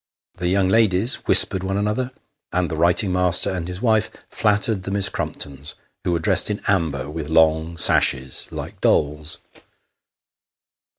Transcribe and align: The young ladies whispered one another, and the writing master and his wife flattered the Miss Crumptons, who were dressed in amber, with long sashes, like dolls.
The 0.37 0.47
young 0.47 0.67
ladies 0.67 1.17
whispered 1.27 1.61
one 1.63 1.77
another, 1.77 2.09
and 2.51 2.71
the 2.71 2.75
writing 2.75 3.13
master 3.13 3.51
and 3.51 3.67
his 3.67 3.83
wife 3.83 4.09
flattered 4.31 4.81
the 4.81 4.89
Miss 4.89 5.09
Crumptons, 5.09 5.75
who 6.03 6.11
were 6.11 6.17
dressed 6.17 6.49
in 6.49 6.59
amber, 6.67 7.07
with 7.07 7.29
long 7.29 7.77
sashes, 7.77 8.47
like 8.49 8.81
dolls. 8.81 9.37